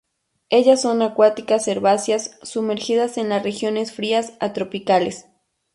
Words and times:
Ellas 0.49 0.77
son 0.81 1.03
acuáticas 1.03 1.67
herbáceas, 1.67 2.31
sumergidas 2.41 3.19
en 3.19 3.29
las 3.29 3.43
regiones 3.43 3.91
frías 3.93 4.33
a 4.39 4.51
tropicales. 4.51 5.27